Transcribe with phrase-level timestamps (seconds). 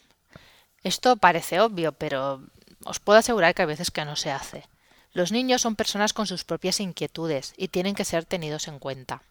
[0.83, 2.42] Esto parece obvio, pero
[2.89, 4.64] os puedo asegurar que a veces que no se hace.
[5.12, 9.22] Los niños son personas con sus propias inquietudes y tienen que ser tenidos en cuenta.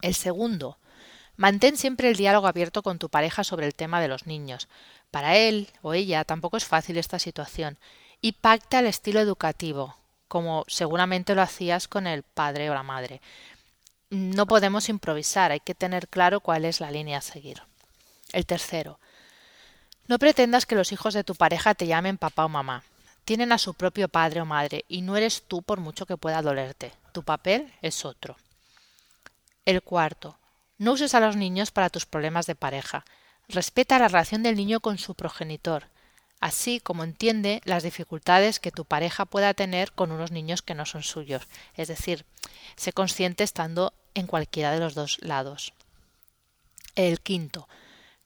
[0.00, 0.78] El segundo,
[1.36, 4.68] mantén siempre el diálogo abierto con tu pareja sobre el tema de los niños.
[5.10, 7.78] Para él o ella tampoco es fácil esta situación
[8.20, 9.96] y pacta el estilo educativo,
[10.28, 13.20] como seguramente lo hacías con el padre o la madre.
[14.10, 17.62] No podemos improvisar, hay que tener claro cuál es la línea a seguir.
[18.32, 18.98] El tercero,
[20.10, 22.82] no pretendas que los hijos de tu pareja te llamen papá o mamá.
[23.24, 26.42] Tienen a su propio padre o madre y no eres tú por mucho que pueda
[26.42, 26.92] dolerte.
[27.12, 28.36] Tu papel es otro.
[29.64, 30.36] El cuarto.
[30.78, 33.04] No uses a los niños para tus problemas de pareja.
[33.48, 35.86] Respeta la relación del niño con su progenitor,
[36.40, 40.86] así como entiende las dificultades que tu pareja pueda tener con unos niños que no
[40.86, 41.46] son suyos.
[41.76, 42.24] Es decir,
[42.74, 45.72] sé consciente estando en cualquiera de los dos lados.
[46.96, 47.68] El quinto.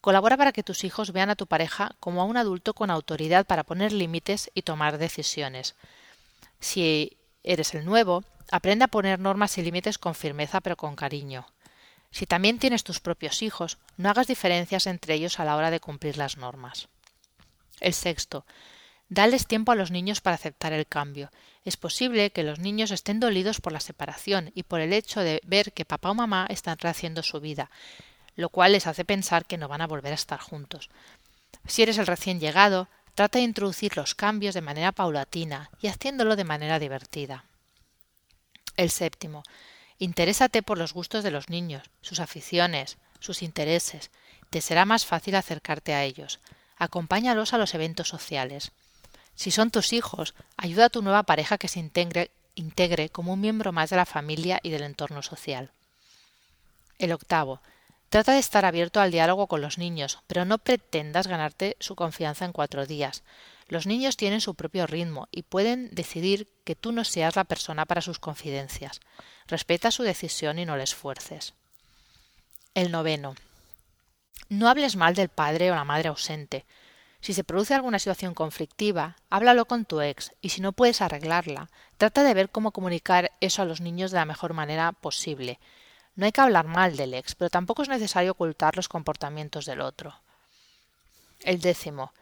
[0.05, 3.47] Colabora para que tus hijos vean a tu pareja como a un adulto con autoridad
[3.47, 5.73] para poner límites y tomar decisiones.
[6.59, 11.47] Si eres el nuevo, aprende a poner normas y límites con firmeza pero con cariño.
[12.11, 15.79] Si también tienes tus propios hijos, no hagas diferencias entre ellos a la hora de
[15.79, 16.87] cumplir las normas.
[17.79, 18.45] El sexto.
[19.09, 21.31] Dales tiempo a los niños para aceptar el cambio.
[21.63, 25.41] Es posible que los niños estén dolidos por la separación y por el hecho de
[25.47, 27.71] ver que papá o mamá están rehaciendo su vida,
[28.35, 30.89] lo cual les hace pensar que no van a volver a estar juntos.
[31.67, 36.35] Si eres el recién llegado, trata de introducir los cambios de manera paulatina y haciéndolo
[36.35, 37.45] de manera divertida.
[38.77, 39.43] El séptimo.
[39.97, 44.11] Interésate por los gustos de los niños, sus aficiones, sus intereses.
[44.49, 46.39] Te será más fácil acercarte a ellos.
[46.77, 48.71] Acompáñalos a los eventos sociales.
[49.35, 53.41] Si son tus hijos, ayuda a tu nueva pareja que se integre, integre como un
[53.41, 55.71] miembro más de la familia y del entorno social.
[56.99, 57.61] El octavo.
[58.09, 62.45] Trata de estar abierto al diálogo con los niños, pero no pretendas ganarte su confianza
[62.45, 63.23] en cuatro días.
[63.67, 67.85] Los niños tienen su propio ritmo y pueden decidir que tú no seas la persona
[67.85, 68.99] para sus confidencias.
[69.47, 71.55] Respeta su decisión y no les fuerces.
[72.75, 73.35] El noveno.
[74.49, 76.65] No hables mal del padre o la madre ausente.
[77.21, 81.71] Si se produce alguna situación conflictiva, háblalo con tu ex y si no puedes arreglarla,
[81.97, 85.59] trata de ver cómo comunicar eso a los niños de la mejor manera posible
[86.15, 89.81] no hay que hablar mal del ex, pero tampoco es necesario ocultar los comportamientos del
[89.81, 90.15] otro.
[91.41, 92.13] El décimo.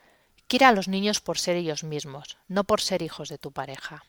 [0.47, 4.03] Quiera a los niños por ser ellos mismos, no por ser hijos de tu pareja.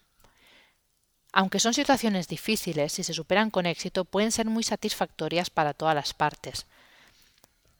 [1.33, 5.95] Aunque son situaciones difíciles, si se superan con éxito, pueden ser muy satisfactorias para todas
[5.95, 6.67] las partes.